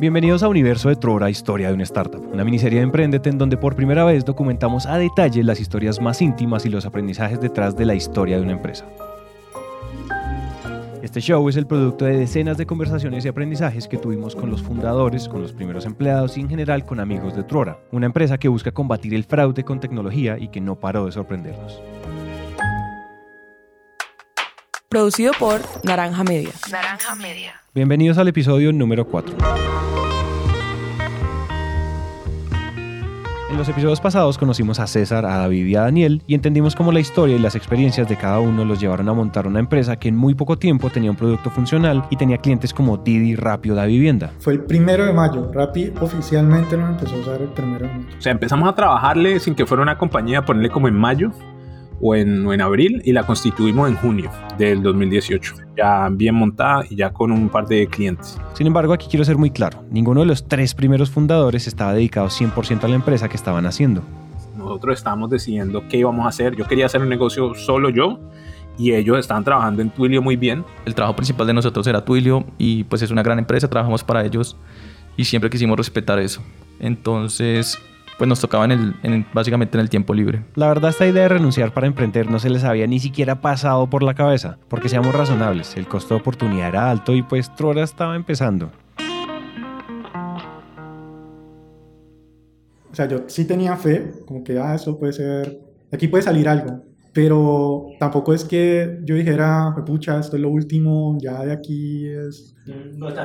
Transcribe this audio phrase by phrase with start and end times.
[0.00, 3.58] Bienvenidos a Universo de Trora, Historia de una Startup, una miniserie de Emprendete en donde
[3.58, 7.84] por primera vez documentamos a detalle las historias más íntimas y los aprendizajes detrás de
[7.84, 8.86] la historia de una empresa.
[11.02, 14.62] Este show es el producto de decenas de conversaciones y aprendizajes que tuvimos con los
[14.62, 18.48] fundadores, con los primeros empleados y en general con amigos de Trora, una empresa que
[18.48, 21.82] busca combatir el fraude con tecnología y que no paró de sorprendernos.
[24.92, 26.50] Producido por Naranja Media.
[26.68, 27.52] Naranja Media.
[27.72, 29.36] Bienvenidos al episodio número 4.
[33.50, 36.90] En los episodios pasados conocimos a César, a David y a Daniel y entendimos cómo
[36.90, 40.08] la historia y las experiencias de cada uno los llevaron a montar una empresa que
[40.08, 43.76] en muy poco tiempo tenía un producto funcional y tenía clientes como Didi, Rappi o
[43.76, 44.32] Da Vivienda.
[44.40, 45.52] Fue el primero de mayo.
[45.52, 48.08] Rappi oficialmente nos empezó a usar el primero de mayo.
[48.18, 51.30] O sea, empezamos a trabajarle sin que fuera una compañía, ponerle como en mayo
[52.00, 56.84] o en, o en abril y la constituimos en junio del 2018, ya bien montada
[56.88, 58.38] y ya con un par de clientes.
[58.54, 62.28] Sin embargo, aquí quiero ser muy claro, ninguno de los tres primeros fundadores estaba dedicado
[62.28, 64.02] 100% a la empresa que estaban haciendo.
[64.56, 66.54] Nosotros estábamos decidiendo qué íbamos a hacer.
[66.54, 68.20] Yo quería hacer un negocio solo yo
[68.76, 70.64] y ellos estaban trabajando en Twilio muy bien.
[70.84, 74.24] El trabajo principal de nosotros era Twilio y pues es una gran empresa, trabajamos para
[74.24, 74.56] ellos
[75.16, 76.42] y siempre quisimos respetar eso.
[76.78, 77.78] Entonces,
[78.20, 80.44] pues nos tocaba en el, en- básicamente en el tiempo libre.
[80.54, 83.88] La verdad, esta idea de renunciar para emprender no se les había ni siquiera pasado
[83.88, 87.82] por la cabeza, porque seamos razonables, el costo de oportunidad era alto y pues Trora
[87.82, 88.70] estaba empezando.
[92.92, 95.58] O sea, yo sí tenía fe, como que, ah, eso puede ser,
[95.90, 96.82] aquí puede salir algo.
[97.14, 102.54] Pero tampoco es que yo dijera, pucha, esto es lo último, ya de aquí es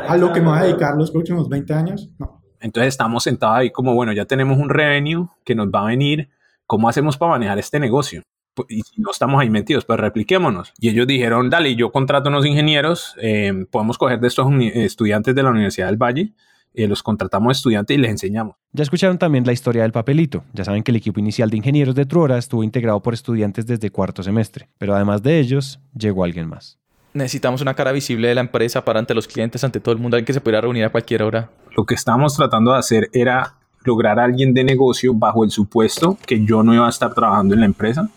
[0.07, 2.09] a lo que me voy a dedicar los próximos 20 años.
[2.17, 2.34] No.
[2.65, 6.29] Entonces estamos sentados ahí como, bueno, ya tenemos un revenue que nos va a venir.
[6.65, 8.23] ¿Cómo hacemos para manejar este negocio?
[8.55, 10.73] Pu- Y no estamos ahí metidos, pues repliquémonos.
[10.79, 15.43] Y ellos dijeron, dale, yo contrato unos ingenieros, eh, podemos coger de estos estudiantes de
[15.43, 16.33] la Universidad del Valle,
[16.73, 18.55] eh, los contratamos estudiantes y les enseñamos.
[18.73, 20.43] Ya escucharon también la historia del papelito.
[20.53, 23.91] Ya saben que el equipo inicial de ingenieros de Trora estuvo integrado por estudiantes desde
[23.91, 26.79] cuarto semestre, pero además de ellos, llegó alguien más.
[27.15, 30.17] Necesitamos una cara visible de la empresa para ante los clientes, ante todo el mundo,
[30.17, 31.49] alguien que se pudiera reunir a cualquier hora.
[31.77, 33.53] Lo que estábamos tratando de hacer era
[33.85, 37.53] lograr a alguien de negocio bajo el supuesto que yo no iba a estar trabajando
[37.53, 38.09] en la empresa.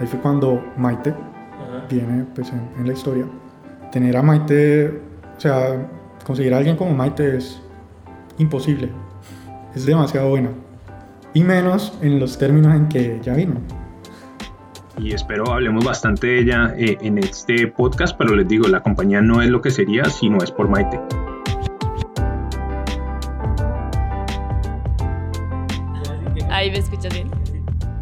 [0.00, 1.14] Ahí fue cuando Maite
[1.90, 3.26] viene pues, en, en la historia.
[3.92, 4.98] Tener a Maite,
[5.36, 5.86] o sea,
[6.24, 7.60] conseguir a alguien como Maite es
[8.38, 8.88] imposible.
[9.74, 10.48] Es demasiado buena.
[11.34, 13.79] Y menos en los términos en que ella vino.
[15.02, 19.20] Y espero hablemos bastante de ella eh, en este podcast, pero les digo, la compañía
[19.20, 21.00] no es lo que sería si no es por Maite.
[26.50, 27.30] Ahí me escuchas bien.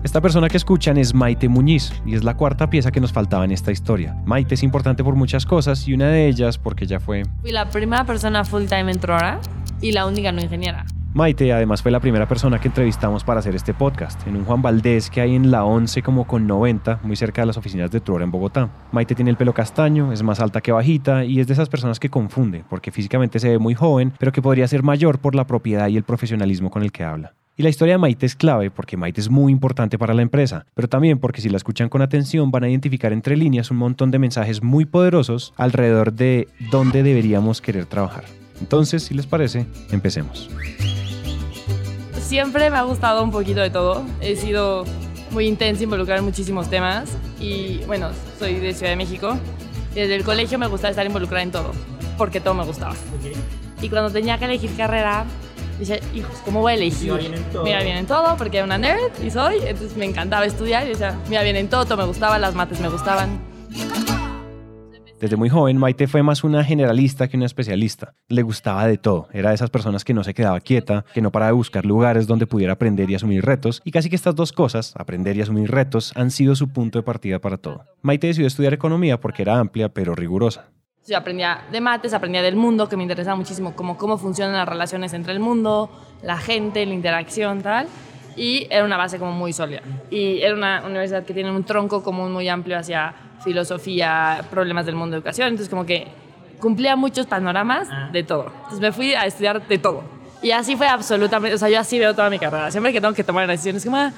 [0.03, 3.45] Esta persona que escuchan es Maite Muñiz y es la cuarta pieza que nos faltaba
[3.45, 4.17] en esta historia.
[4.25, 7.25] Maite es importante por muchas cosas y una de ellas porque ella fue...
[7.41, 9.41] Fui la primera persona full time en Trora
[9.81, 10.87] y la única no ingeniera.
[11.15, 14.61] Maite además fue la primera persona que entrevistamos para hacer este podcast, en un Juan
[14.61, 18.01] Valdés que hay en la 11 como con 90, muy cerca de las oficinas de
[18.01, 18.69] Trora en Bogotá.
[18.93, 21.99] Maite tiene el pelo castaño, es más alta que bajita y es de esas personas
[21.99, 25.47] que confunde, porque físicamente se ve muy joven, pero que podría ser mayor por la
[25.47, 27.33] propiedad y el profesionalismo con el que habla.
[27.57, 30.67] Y la historia de Maite es clave porque Maite es muy importante para la empresa,
[30.75, 34.11] pero también porque si la escuchan con atención van a identificar entre líneas un montón
[34.11, 38.25] de mensajes muy poderosos alrededor de dónde deberíamos querer trabajar.
[38.61, 40.51] Entonces, si les parece, empecemos.
[42.29, 44.05] Siempre me ha gustado un poquito de todo.
[44.21, 44.85] He sido
[45.31, 47.17] muy intensa, involucrada en muchísimos temas.
[47.41, 49.35] Y bueno, soy de Ciudad de México.
[49.95, 51.73] Desde el colegio me gustaba estar involucrada en todo,
[52.19, 52.95] porque todo me gustaba.
[53.81, 55.25] Y cuando tenía que elegir carrera,
[55.81, 57.15] dije, hijos, ¿cómo voy a elegir?
[57.65, 59.61] Me iba bien en todo, porque era una nerd y soy.
[59.65, 62.55] Entonces me encantaba estudiar y decía, me iba bien en todo, todo me gustaba, las
[62.55, 63.41] mates me gustaban.
[65.21, 68.15] Desde muy joven, Maite fue más una generalista que una especialista.
[68.29, 69.27] Le gustaba de todo.
[69.33, 72.29] Era de esas personas que no se quedaba quieta, que no paraba de buscar lugares
[72.29, 73.83] donde pudiera aprender y asumir retos.
[73.85, 77.03] Y casi que estas dos cosas, aprender y asumir retos, han sido su punto de
[77.03, 77.85] partida para todo.
[78.01, 80.69] Maite decidió estudiar economía porque era amplia pero rigurosa.
[81.05, 84.69] Yo aprendía de mates, aprendía del mundo, que me interesaba muchísimo, como cómo funcionan las
[84.69, 85.91] relaciones entre el mundo,
[86.23, 87.89] la gente, la interacción, tal.
[88.37, 89.83] Y era una base como muy sólida.
[90.11, 94.95] Y era una universidad que tiene un tronco común muy amplio hacia filosofía, problemas del
[94.95, 95.49] mundo de educación.
[95.49, 96.09] Entonces como que
[96.61, 98.53] cumplía muchos panoramas de todo.
[98.55, 100.03] Entonces me fui a estudiar de todo.
[100.43, 102.71] Y así fue absolutamente, o sea, yo así veo toda mi carrera.
[102.71, 104.13] Siempre que tengo que tomar una decisión es como, ah,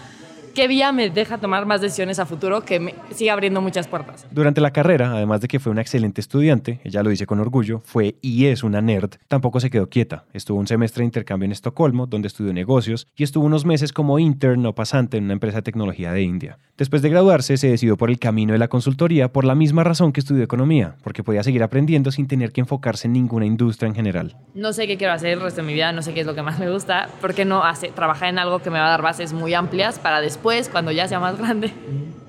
[0.55, 4.26] qué vía me deja tomar más decisiones a futuro que me siga abriendo muchas puertas.
[4.31, 7.82] Durante la carrera, además de que fue una excelente estudiante, ella lo dice con orgullo,
[7.85, 10.25] fue y es una nerd, tampoco se quedó quieta.
[10.32, 14.19] Estuvo un semestre de intercambio en Estocolmo, donde estudió negocios, y estuvo unos meses como
[14.19, 16.58] intern o pasante en una empresa de tecnología de India.
[16.76, 20.12] Después de graduarse, se decidió por el camino de la consultoría por la misma razón
[20.12, 23.94] que estudió economía, porque podía seguir aprendiendo sin tener que enfocarse en ninguna industria en
[23.94, 24.37] general.
[24.55, 26.35] No sé qué quiero hacer el resto de mi vida, no sé qué es lo
[26.35, 29.03] que más me gusta, porque no hace, trabajar en algo que me va a dar
[29.03, 30.39] bases muy amplias para después,
[30.70, 31.72] cuando ya sea más grande,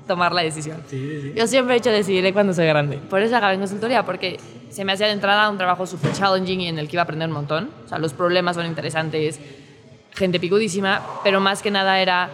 [0.08, 0.82] tomar la decisión.
[1.36, 2.98] Yo siempre he hecho decidiré cuando soy grande.
[2.98, 6.62] Por eso acabé en consultoría, porque se me hacía de entrada un trabajo súper challenging
[6.62, 7.70] y en el que iba a aprender un montón.
[7.86, 9.40] O sea, los problemas son interesantes,
[10.14, 12.30] gente picudísima, pero más que nada era,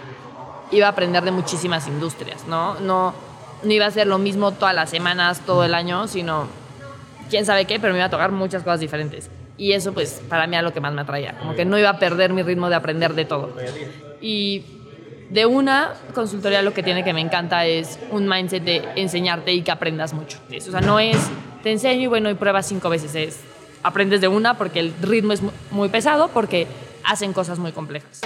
[0.72, 2.80] iba a aprender de muchísimas industrias, ¿no?
[2.80, 3.14] No,
[3.64, 6.48] no iba a ser lo mismo todas las semanas, todo el año, sino
[7.30, 9.30] quién sabe qué, pero me iba a tocar muchas cosas diferentes.
[9.58, 11.38] Y eso, pues, para mí era lo que más me atraía.
[11.40, 13.54] Como que no iba a perder mi ritmo de aprender de todo.
[14.22, 14.64] Y
[15.30, 19.62] de una consultoría lo que tiene que me encanta es un mindset de enseñarte y
[19.62, 20.40] que aprendas mucho.
[20.52, 20.70] eso.
[20.70, 21.18] O sea, no es
[21.64, 23.14] te enseño y bueno, y pruebas cinco veces.
[23.16, 23.40] Es
[23.84, 26.68] aprendes de una porque el ritmo es mu- muy pesado, porque
[27.04, 28.22] hacen cosas muy complejas.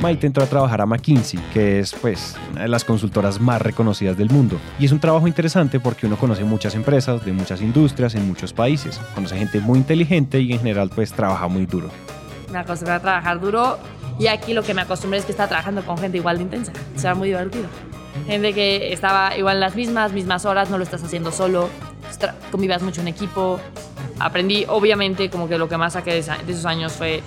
[0.00, 4.16] Maite entró a trabajar a McKinsey, que es pues una de las consultoras más reconocidas
[4.16, 4.60] del mundo.
[4.78, 8.52] Y es un trabajo interesante porque uno conoce muchas empresas de muchas industrias en muchos
[8.52, 9.00] países.
[9.16, 11.90] Conoce gente muy inteligente y en general pues trabaja muy duro.
[12.50, 13.78] Me acostumbré a trabajar duro
[14.18, 16.72] y aquí lo que me acostumbré es que estaba trabajando con gente igual de intensa.
[16.96, 17.66] O sea, muy divertido.
[18.26, 21.68] Gente que estaba igual en las mismas, mismas horas, no lo estás haciendo solo,
[22.50, 23.60] convivías mucho en equipo.
[24.18, 27.22] Aprendí, obviamente, como que lo que más saqué de esos años fue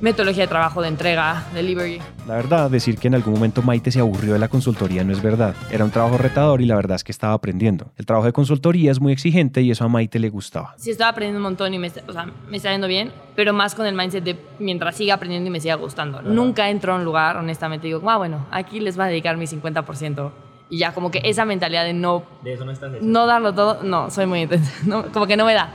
[0.00, 2.00] metodología de trabajo, de entrega, delivery.
[2.26, 5.22] La verdad, decir que en algún momento Maite se aburrió de la consultoría no es
[5.22, 5.54] verdad.
[5.70, 7.90] Era un trabajo retador y la verdad es que estaba aprendiendo.
[7.96, 10.74] El trabajo de consultoría es muy exigente y eso a Maite le gustaba.
[10.76, 13.52] Sí estaba aprendiendo un montón y me, está- o sea, me está yendo bien, pero
[13.52, 16.22] más con el mindset de mientras siga aprendiendo y me siga gustando.
[16.22, 19.46] Nunca entro a un lugar, honestamente, digo, ah, bueno, aquí les va a dedicar mi
[19.46, 20.30] 50%.
[20.70, 23.82] Y ya como que esa mentalidad de no, De eso no estás no darlo todo,
[23.82, 25.70] no, soy muy intensa, no, como que no me da.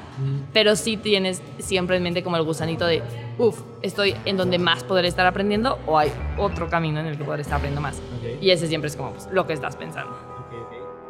[0.53, 3.01] Pero sí tienes siempre en mente como el gusanito de,
[3.39, 7.23] uff, estoy en donde más poder estar aprendiendo o hay otro camino en el que
[7.23, 7.97] poder estar aprendiendo más.
[8.19, 8.41] Ok.
[8.41, 10.15] Y ese siempre es como pues, lo que estás pensando.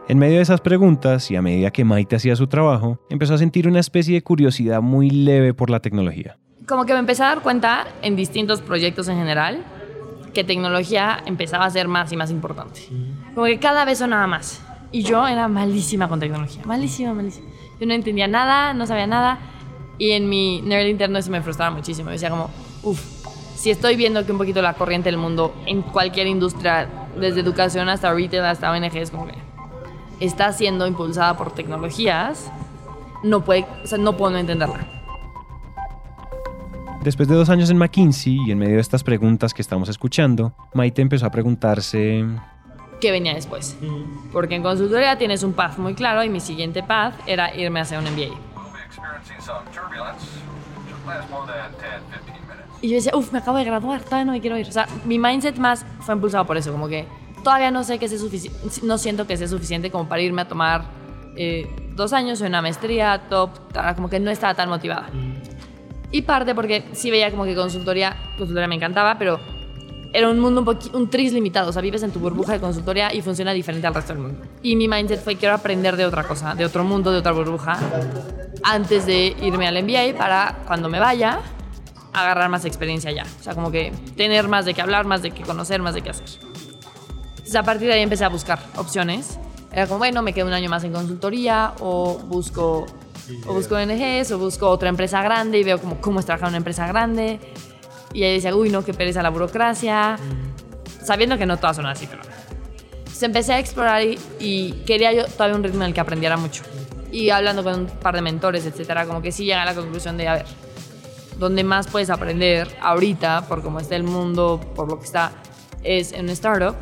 [0.07, 3.37] En medio de esas preguntas y a medida que Maite hacía su trabajo, empezó a
[3.37, 6.37] sentir una especie de curiosidad muy leve por la tecnología.
[6.67, 9.63] como que me empecé a dar cuenta en distintos proyectos en general
[10.33, 12.81] que tecnología empezaba a ser más y más importante.
[13.33, 14.61] Como que cada vez sonaba más.
[14.91, 17.47] Y yo era malísima con tecnología, malísima, malísima.
[17.79, 19.39] Yo no entendía nada, no sabía nada.
[19.97, 22.09] Y en mi nerd interno eso me frustraba muchísimo.
[22.09, 22.49] Yo decía como,
[22.83, 23.01] uff,
[23.55, 26.87] si estoy viendo que un poquito la corriente del mundo en cualquier industria,
[27.19, 29.35] desde educación hasta retail, hasta ONGs, como que
[30.19, 32.51] está siendo impulsada por tecnologías,
[33.23, 34.85] no, puede, o sea, no puedo no entenderla.
[37.03, 40.53] Después de dos años en McKinsey y en medio de estas preguntas que estamos escuchando,
[40.73, 42.25] Maite empezó a preguntarse,
[43.03, 43.75] qué venía después.
[44.31, 47.83] Porque en consultoría tienes un path muy claro y mi siguiente path era irme a
[47.83, 48.15] hacer un MBA.
[48.15, 50.25] We'll be experiencing some turbulence.
[50.87, 52.81] Should last more than 10, 15 minutes.
[52.81, 54.69] Y yo decía, uff, me acabo de graduar, todavía no me quiero ir.
[54.69, 57.05] O sea, mi mindset más fue impulsado por eso, como que
[57.43, 60.47] todavía no sé que sea suficiente, no siento que sea suficiente como para irme a
[60.47, 60.85] tomar
[61.35, 63.49] eh, dos años en una maestría top,
[63.97, 65.09] como que no estaba tan motivada.
[66.09, 69.41] Y parte porque sí veía como que consultoría, consultoría me encantaba, pero
[70.13, 71.71] era un mundo un, un tris limitado.
[71.71, 74.45] O sea, vives en tu burbuja de consultoría y funciona diferente al resto del mundo.
[74.61, 77.79] Y mi mindset fue, quiero aprender de otra cosa, de otro mundo, de otra burbuja,
[78.63, 81.39] antes de irme al MBA para cuando me vaya,
[82.13, 83.23] agarrar más experiencia ya.
[83.39, 86.03] O sea, como que tener más de qué hablar, más de qué conocer, más de
[86.03, 86.27] qué hacer.
[87.29, 89.39] Entonces, a partir de ahí empecé a buscar opciones.
[89.71, 92.85] Era como, bueno, me quedo un año más en consultoría o busco,
[93.47, 96.51] o busco ONGs o busco otra empresa grande y veo como cómo es trabajar en
[96.51, 97.39] una empresa grande.
[98.13, 100.17] Y ahí decía, uy, no, qué pereza la burocracia.
[101.03, 102.21] Sabiendo que no todas son así, pero...
[102.97, 106.37] Entonces empecé a explorar y, y quería yo todavía un ritmo en el que aprendiera
[106.37, 106.63] mucho.
[107.11, 110.17] Y hablando con un par de mentores, etcétera, como que sí llegué a la conclusión
[110.17, 110.45] de, a ver,
[111.37, 115.31] donde más puedes aprender ahorita, por cómo está el mundo, por lo que está,
[115.83, 116.75] es en un startup.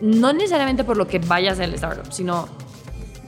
[0.00, 2.48] No necesariamente por lo que vayas al startup, sino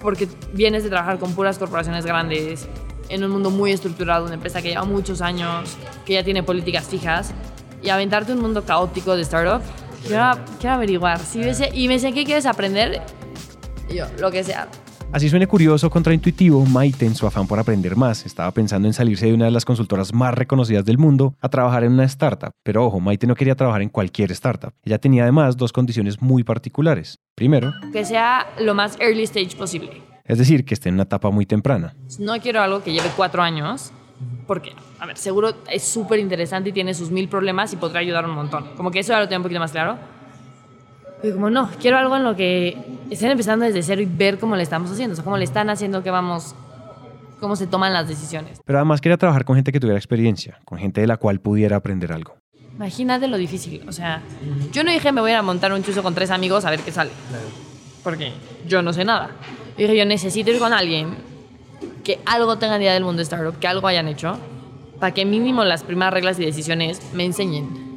[0.01, 2.69] porque vienes de trabajar con puras corporaciones grandes,
[3.09, 6.87] en un mundo muy estructurado, una empresa que lleva muchos años, que ya tiene políticas
[6.87, 7.33] fijas,
[7.83, 9.63] y aventarte un mundo caótico de startup.
[10.07, 11.19] Quiero, quiero averiguar.
[11.21, 13.03] Si y me decían, ¿qué quieres aprender?
[13.89, 14.69] Y yo, lo que sea.
[15.13, 19.27] Así suene curioso contraintuitivo, Maite, en su afán por aprender más, estaba pensando en salirse
[19.27, 22.53] de una de las consultoras más reconocidas del mundo a trabajar en una startup.
[22.63, 24.73] Pero ojo, Maite no quería trabajar en cualquier startup.
[24.85, 27.19] Ella tenía además dos condiciones muy particulares.
[27.35, 30.01] Primero, Que sea lo más early stage posible.
[30.25, 31.97] es decir, que esté en una etapa muy temprana.
[32.21, 33.91] No quiero algo que lleve cuatro años,
[34.51, 38.25] Porque, a ver, seguro es súper interesante y tiene sus mil problemas y podrá ayudar
[38.25, 38.75] un montón.
[38.77, 39.97] Como que eso ya lo tengo un poquito más claro.
[41.23, 42.77] Pero como no, quiero algo en lo que
[43.11, 45.71] estén empezando desde cero y ver cómo le estamos haciendo, o sea, cómo le están
[45.71, 46.57] haciendo que vamos,
[47.39, 48.61] cómo se toman las decisiones.
[48.65, 51.77] Pero además quería trabajar con gente que tuviera experiencia, con gente de la cual pudiera
[51.77, 52.35] aprender algo.
[52.75, 54.21] Imagínate lo difícil, o sea,
[54.73, 56.91] yo no dije me voy a montar un chuzo con tres amigos a ver qué
[56.91, 57.13] sale,
[58.03, 58.33] porque
[58.67, 59.31] yo no sé nada.
[59.79, 61.30] Yo dije, yo necesito ir con alguien
[62.03, 64.39] que algo tenga idea del mundo de startup, que algo hayan hecho,
[64.99, 67.91] para que mínimo las primeras reglas y decisiones me enseñen.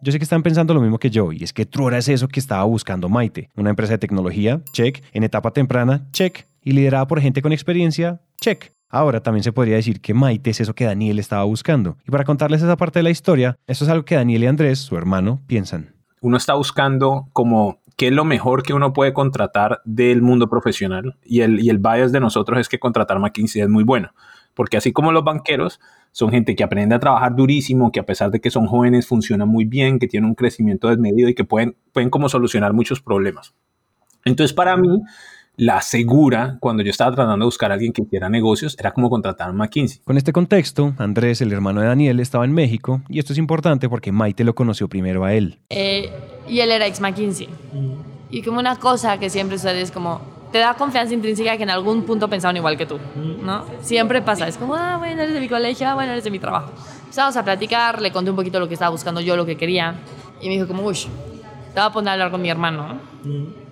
[0.00, 2.28] Yo sé que están pensando lo mismo que yo, y es que Truora es eso
[2.28, 3.48] que estaba buscando Maite.
[3.56, 5.02] Una empresa de tecnología, check.
[5.12, 6.44] En etapa temprana, check.
[6.62, 8.72] Y liderada por gente con experiencia, check.
[8.88, 11.96] Ahora también se podría decir que Maite es eso que Daniel estaba buscando.
[12.06, 14.78] Y para contarles esa parte de la historia, esto es algo que Daniel y Andrés,
[14.78, 15.94] su hermano, piensan.
[16.20, 21.16] Uno está buscando como qué es lo mejor que uno puede contratar del mundo profesional
[21.24, 24.12] y el, y el bias de nosotros es que contratar McKinsey es muy bueno.
[24.54, 25.80] Porque así como los banqueros,
[26.12, 29.48] son gente que aprende a trabajar durísimo, que a pesar de que son jóvenes funcionan
[29.48, 33.54] muy bien, que tienen un crecimiento desmedido y que pueden, pueden como solucionar muchos problemas.
[34.24, 35.02] Entonces para mí,
[35.56, 39.10] la segura, cuando yo estaba tratando de buscar a alguien que hiciera negocios, era como
[39.10, 40.00] contratar a McKinsey.
[40.04, 43.88] Con este contexto, Andrés, el hermano de Daniel, estaba en México y esto es importante
[43.88, 45.60] porque Maite lo conoció primero a él.
[45.68, 46.10] Eh,
[46.48, 47.48] y él era ex McKinsey.
[48.30, 50.20] Y como una cosa que siempre sucede es como,
[50.52, 52.98] te da confianza intrínseca que en algún punto pensaban igual que tú,
[53.42, 53.64] ¿no?
[53.80, 56.38] Siempre pasa, es como, ah, bueno, eres de mi colegio, ah, bueno, eres de mi
[56.38, 56.70] trabajo.
[57.02, 59.94] Empezamos a platicar, le conté un poquito lo que estaba buscando yo, lo que quería,
[60.40, 62.98] y me dijo como, uy, te voy a poner a hablar con mi hermano,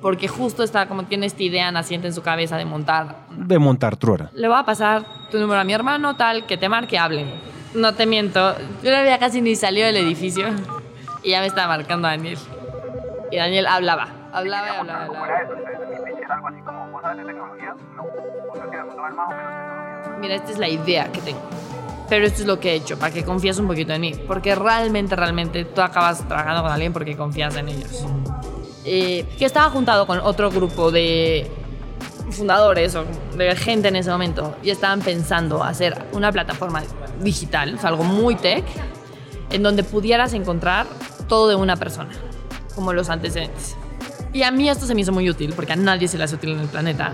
[0.00, 3.26] porque justo está como tiene esta idea naciente en su cabeza de montar.
[3.30, 4.30] De montar Truora.
[4.34, 7.32] Le voy a pasar tu número a mi hermano, tal, que te marque, hablen.
[7.74, 10.48] No te miento, yo no había casi ni salido del edificio,
[11.22, 12.38] y ya me estaba marcando Daniel.
[13.30, 15.04] Y Daniel hablaba, hablaba y hablaba.
[15.04, 18.02] algo así como cosas de tecnología, no.
[18.60, 19.64] A ver más o menos
[20.24, 21.40] mira, esta es la idea que tengo.
[22.08, 24.14] Pero esto es lo que he hecho, para que confíes un poquito en mí.
[24.26, 28.04] Porque realmente, realmente tú acabas trabajando con alguien porque confías en ellos.
[28.84, 31.50] Eh, que estaba juntado con otro grupo de
[32.30, 33.04] fundadores o
[33.36, 36.82] de gente en ese momento y estaban pensando hacer una plataforma
[37.20, 38.64] digital, o sea, algo muy tech,
[39.50, 40.86] en donde pudieras encontrar
[41.28, 42.10] todo de una persona,
[42.74, 43.76] como los antecedentes.
[44.32, 46.34] Y a mí esto se me hizo muy útil, porque a nadie se le hace
[46.34, 47.12] útil en el planeta.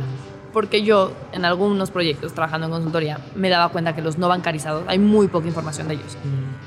[0.52, 4.85] Porque yo, en algunos proyectos, trabajando en consultoría, me daba cuenta que los no bancarizados,
[4.88, 6.17] hay muy poca información de ellos.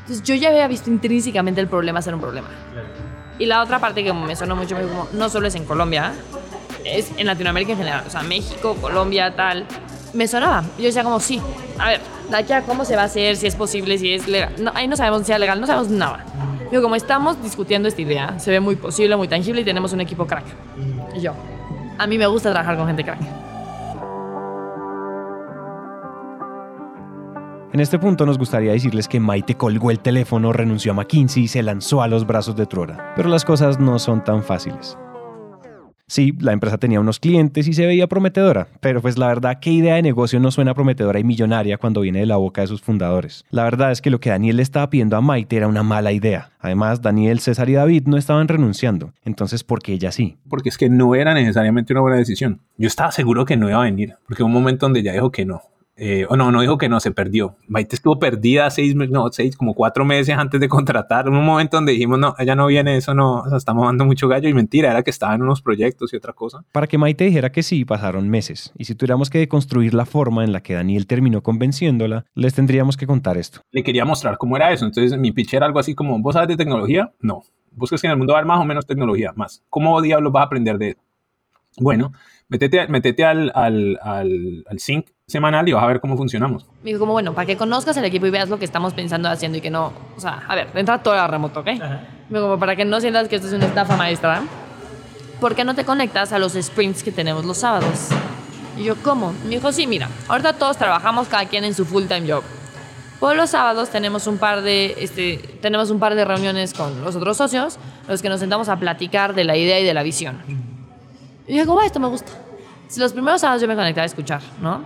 [0.01, 2.47] Entonces yo ya había visto intrínsecamente el problema ser un problema.
[3.39, 6.13] Y la otra parte que me sonó mucho, como, no solo es en Colombia,
[6.85, 9.65] es en Latinoamérica en general, o sea, México, Colombia, tal.
[10.13, 10.63] Me sonaba.
[10.77, 11.41] Yo decía como, sí,
[11.79, 14.27] a ver, de aquí a cómo se va a hacer, si es posible, si es
[14.27, 14.53] legal.
[14.59, 16.23] No, ahí no sabemos si es legal, no sabemos nada.
[16.73, 20.01] Digo, como estamos discutiendo esta idea, se ve muy posible, muy tangible y tenemos un
[20.01, 20.45] equipo crack.
[21.15, 21.33] Y yo,
[21.99, 23.19] a mí me gusta trabajar con gente crack.
[27.73, 31.47] En este punto nos gustaría decirles que Maite colgó el teléfono, renunció a McKinsey y
[31.47, 33.13] se lanzó a los brazos de Truora.
[33.15, 34.97] Pero las cosas no son tan fáciles.
[36.13, 39.71] Sí, la empresa tenía unos clientes y se veía prometedora, pero pues la verdad, ¿qué
[39.71, 42.83] idea de negocio no suena prometedora y millonaria cuando viene de la boca de sus
[42.83, 43.45] fundadores?
[43.49, 46.11] La verdad es que lo que Daniel le estaba pidiendo a Maite era una mala
[46.11, 46.51] idea.
[46.59, 50.37] Además, Daniel, César y David no estaban renunciando, entonces ¿por qué ella sí?
[50.47, 52.61] Porque es que no era necesariamente una buena decisión.
[52.77, 55.31] Yo estaba seguro que no iba a venir, porque hubo un momento donde ya dijo
[55.31, 55.63] que no.
[55.95, 57.55] Eh, o no, no dijo que no, se perdió.
[57.67, 61.27] Maite estuvo perdida seis, no, seis, como cuatro meses antes de contratar.
[61.27, 64.05] En un momento donde dijimos, no, ella no viene, eso no, o sea, estamos dando
[64.05, 64.49] mucho gallo.
[64.49, 66.63] Y mentira, era que estaba en unos proyectos y otra cosa.
[66.71, 70.43] Para que Maite dijera que sí, pasaron meses, y si tuviéramos que deconstruir la forma
[70.43, 73.61] en la que Daniel terminó convenciéndola, les tendríamos que contar esto.
[73.71, 74.85] Le quería mostrar cómo era eso.
[74.85, 77.11] Entonces mi pitch era algo así como, ¿vos sabes de tecnología?
[77.19, 77.43] No.
[77.71, 79.31] ¿Buscas que en el mundo va a haber más o menos tecnología?
[79.35, 79.63] Más.
[79.69, 80.99] ¿Cómo diablos vas a aprender de eso?
[81.79, 82.11] Bueno,
[82.53, 86.67] métete, métete al, al, al, al sync semanal y vas a ver cómo funcionamos.
[86.83, 89.27] Me dijo como, bueno, para que conozcas el equipo y veas lo que estamos pensando
[89.27, 91.65] haciendo y que no, o sea, a ver, entra todo a remoto, ¿ok?
[91.65, 91.79] Me
[92.29, 94.43] dijo como, para que no sientas que esto es una estafa maestra,
[95.39, 98.09] ¿por qué no te conectas a los sprints que tenemos los sábados?
[98.77, 99.33] Y yo, ¿cómo?
[99.45, 102.43] Me dijo, sí, mira, ahorita todos trabajamos cada quien en su full-time job.
[103.19, 107.15] Por los sábados tenemos un par de este, tenemos un par de reuniones con los
[107.15, 110.41] otros socios, los que nos sentamos a platicar de la idea y de la visión.
[111.47, 112.31] Y yo digo, va, esto me gusta.
[112.97, 114.81] Los primeros sábados yo me conectaba a escuchar, ¿no?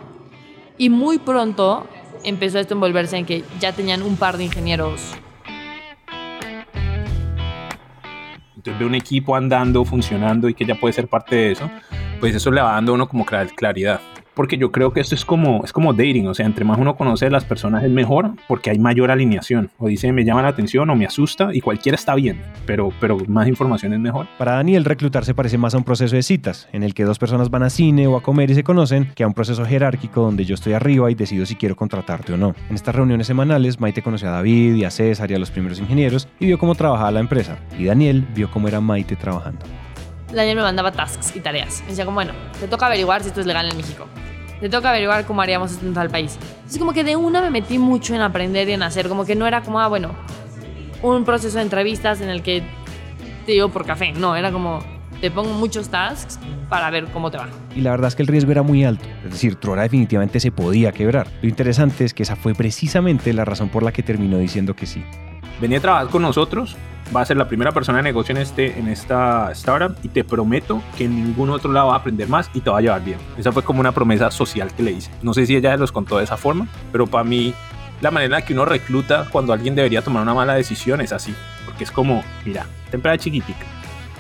[0.78, 1.88] Y muy pronto
[2.24, 5.14] empezó esto a envolverse en que ya tenían un par de ingenieros.
[8.56, 11.70] Entonces ve un equipo andando, funcionando y que ya puede ser parte de eso,
[12.20, 14.00] pues eso le va dando a uno como clar- claridad.
[14.38, 16.96] Porque yo creo que esto es como, es como dating, o sea, entre más uno
[16.96, 19.72] conoce a las personas es mejor porque hay mayor alineación.
[19.80, 23.18] O dice, me llama la atención o me asusta y cualquiera está bien, pero, pero
[23.28, 24.28] más información es mejor.
[24.38, 27.18] Para Daniel, reclutar se parece más a un proceso de citas, en el que dos
[27.18, 30.22] personas van a cine o a comer y se conocen, que a un proceso jerárquico
[30.22, 32.54] donde yo estoy arriba y decido si quiero contratarte o no.
[32.70, 35.80] En estas reuniones semanales, Maite conoció a David y a César y a los primeros
[35.80, 37.58] ingenieros y vio cómo trabajaba la empresa.
[37.76, 39.66] Y Daniel vio cómo era Maite trabajando.
[40.32, 41.82] Daniel me mandaba tasks y tareas.
[41.82, 44.08] Me decía como, bueno, te toca averiguar si esto es legal en México.
[44.60, 46.38] Te toca averiguar cómo haríamos esto en tal país.
[46.42, 49.08] Entonces como que de una me metí mucho en aprender y en hacer.
[49.08, 50.12] Como que no era como, ah, bueno,
[51.04, 52.64] un proceso de entrevistas en el que
[53.46, 54.12] te digo por café.
[54.14, 54.80] No, era como,
[55.22, 57.48] te pongo muchos tasks para ver cómo te va.
[57.76, 59.08] Y la verdad es que el riesgo era muy alto.
[59.24, 61.28] Es decir, Trora definitivamente se podía quebrar.
[61.42, 64.86] Lo interesante es que esa fue precisamente la razón por la que terminó diciendo que
[64.86, 65.04] sí.
[65.60, 66.76] Venía a trabajar con nosotros,
[67.16, 70.24] va a ser la primera persona de negocio en, este, en esta startup y te
[70.24, 73.04] prometo que en ningún otro lado va a aprender más y te va a llevar
[73.04, 73.18] bien.
[73.38, 75.12] Esa fue como una promesa social que le hice.
[75.22, 77.54] No sé si ella los contó de esa forma, pero para mí
[78.02, 81.34] la manera que uno recluta cuando alguien debería tomar una mala decisión es así.
[81.66, 83.66] Porque es como, mira, temporada chiquitica.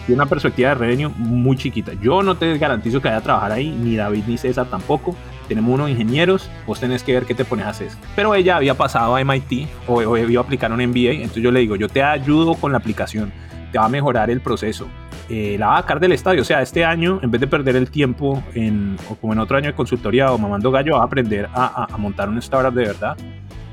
[0.07, 1.91] Y una perspectiva de revenue muy chiquita.
[2.01, 5.15] Yo no te garantizo que vaya a trabajar ahí, ni David ni César tampoco.
[5.47, 7.89] Tenemos unos ingenieros, vos tenés que ver qué te pones a hacer.
[8.15, 11.51] Pero ella había pasado a MIT o, o iba a aplicar un MBA, entonces yo
[11.51, 13.31] le digo, yo te ayudo con la aplicación,
[13.71, 14.87] te va a mejorar el proceso.
[15.29, 16.41] Eh, la va a sacar del estadio.
[16.41, 19.57] O sea, este año, en vez de perder el tiempo en, o como en otro
[19.57, 22.73] año de consultoría o mamando gallo, va a aprender a, a- a montar un startup
[22.73, 23.17] de verdad.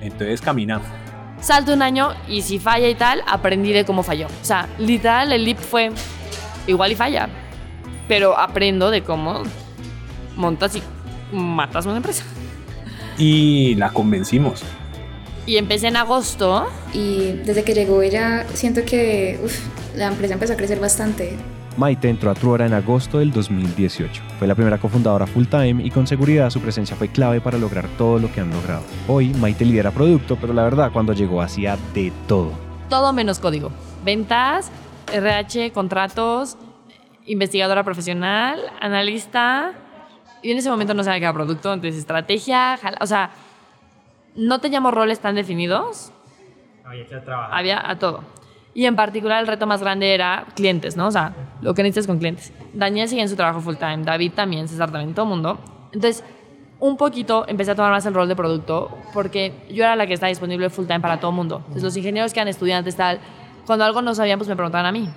[0.00, 0.80] Entonces camina.
[1.40, 4.26] Salto un año y si falla y tal, aprendí de cómo falló.
[4.26, 5.92] O sea, literal, el leap fue
[6.66, 7.28] igual y falla.
[8.08, 9.42] Pero aprendo de cómo
[10.36, 10.82] montas y
[11.34, 12.24] matas una empresa.
[13.18, 14.62] Y la convencimos.
[15.46, 16.66] Y empecé en agosto.
[16.92, 19.58] Y desde que llegó ella, siento que uf,
[19.96, 21.36] la empresa empezó a crecer bastante.
[21.76, 24.22] Maite entró a Truora en agosto del 2018.
[24.38, 27.88] Fue la primera cofundadora full time y con seguridad su presencia fue clave para lograr
[27.98, 28.84] todo lo que han logrado.
[29.08, 32.52] Hoy Maite lidera producto, pero la verdad cuando llegó hacía de todo.
[32.88, 33.72] Todo menos código.
[34.04, 34.70] Ventas,
[35.12, 36.56] RH, contratos,
[37.26, 39.72] investigadora profesional, analista.
[40.44, 43.30] Y en ese momento no sabía qué era producto, entonces estrategia, jala- o sea,
[44.36, 46.12] no teníamos roles tan definidos.
[47.50, 48.22] Había a todo.
[48.74, 51.06] Y en particular el reto más grande era clientes, ¿no?
[51.06, 51.32] O sea,
[51.62, 52.52] lo que necesitas con clientes.
[52.74, 55.58] Daniel sigue en su trabajo full time, David también, César también, todo el mundo.
[55.92, 56.22] Entonces,
[56.80, 60.12] un poquito empecé a tomar más el rol de producto porque yo era la que
[60.14, 61.58] estaba disponible full time para todo el mundo.
[61.60, 63.18] Entonces, los ingenieros que eran estudiantes, tal,
[63.66, 65.08] cuando algo no sabían, pues me preguntaban a mí.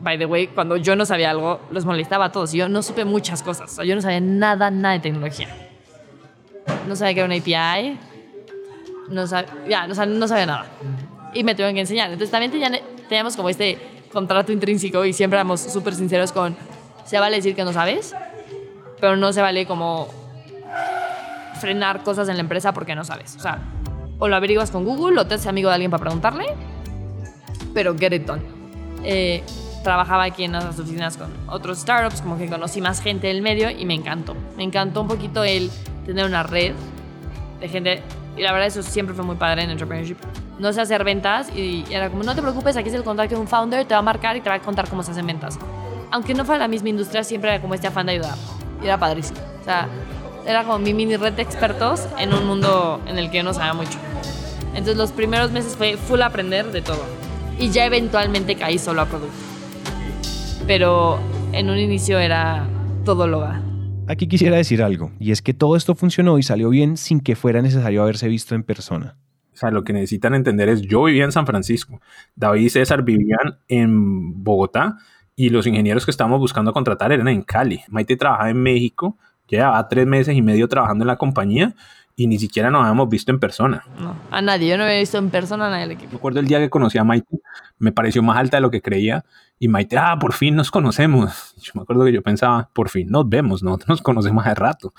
[0.00, 2.52] By the way, cuando yo no sabía algo, los molestaba a todos.
[2.52, 3.72] Yo no supe muchas cosas.
[3.72, 5.48] O sea, yo no sabía nada, nada de tecnología.
[6.88, 7.98] No sabía que era una API.
[9.08, 10.66] No sabía, ya, o sea, no sabía nada.
[11.34, 12.10] Y me tuvieron que enseñar.
[12.10, 12.50] Entonces también
[13.08, 13.78] teníamos como este
[14.12, 16.56] contrato intrínseco y siempre éramos súper sinceros con,
[17.04, 18.14] se vale decir que no sabes,
[19.00, 20.08] pero no se vale como
[21.60, 23.36] frenar cosas en la empresa porque no sabes.
[23.36, 23.58] O sea,
[24.18, 26.46] o lo averiguas con Google o te haces amigo de alguien para preguntarle,
[27.74, 28.42] pero get it done.
[29.04, 29.42] Eh,
[29.82, 33.70] trabajaba aquí en las oficinas con otros startups, como que conocí más gente del medio
[33.70, 34.36] y me encantó.
[34.56, 35.70] Me encantó un poquito el
[36.06, 36.74] tener una red
[37.60, 38.02] de gente
[38.36, 40.16] y la verdad eso siempre fue muy padre en entrepreneurship.
[40.58, 43.40] No sé hacer ventas y era como, no te preocupes, aquí es el contacto de
[43.40, 45.58] un founder, te va a marcar y te va a contar cómo se hacen ventas.
[46.10, 48.34] Aunque no fuera la misma industria, siempre era como este afán de ayudar.
[48.82, 49.40] Y era padrísimo.
[49.60, 49.88] O sea,
[50.46, 53.54] era como mi mini red de expertos en un mundo en el que yo no
[53.54, 53.98] sabía mucho.
[54.70, 57.02] Entonces los primeros meses fue full aprender de todo.
[57.58, 59.36] Y ya eventualmente caí solo a producto.
[60.66, 61.18] Pero
[61.52, 62.66] en un inicio era
[63.04, 63.62] todo lo va.
[64.08, 67.36] Aquí quisiera decir algo, y es que todo esto funcionó y salió bien sin que
[67.36, 69.16] fuera necesario haberse visto en persona.
[69.54, 72.00] O sea, lo que necesitan entender es, yo vivía en San Francisco,
[72.34, 74.96] David y César vivían en Bogotá
[75.36, 77.80] y los ingenieros que estábamos buscando contratar eran en Cali.
[77.88, 81.74] Maite trabajaba en México, llevaba tres meses y medio trabajando en la compañía
[82.16, 83.84] y ni siquiera nos habíamos visto en persona.
[83.98, 84.68] No, a nadie.
[84.68, 86.12] Yo no había visto en persona a nadie del equipo.
[86.12, 87.38] Recuerdo el día que conocí a Maite,
[87.78, 89.24] me pareció más alta de lo que creía
[89.58, 91.54] y Maite, ah, por fin nos conocemos.
[91.62, 94.92] Yo me acuerdo que yo pensaba, por fin nos vemos, nosotros nos conocemos hace rato.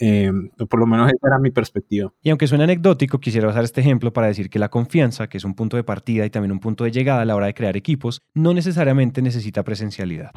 [0.00, 0.32] Eh,
[0.68, 2.12] por lo menos esa era mi perspectiva.
[2.22, 5.44] Y aunque suena anecdótico, quisiera usar este ejemplo para decir que la confianza, que es
[5.44, 7.76] un punto de partida y también un punto de llegada a la hora de crear
[7.76, 10.32] equipos, no necesariamente necesita presencialidad.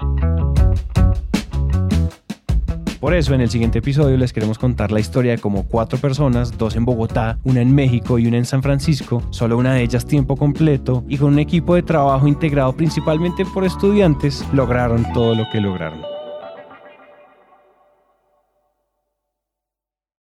[3.01, 6.55] Por eso, en el siguiente episodio les queremos contar la historia de cómo cuatro personas,
[6.55, 10.05] dos en Bogotá, una en México y una en San Francisco, solo una de ellas
[10.05, 15.49] tiempo completo y con un equipo de trabajo integrado principalmente por estudiantes, lograron todo lo
[15.49, 16.11] que lograron.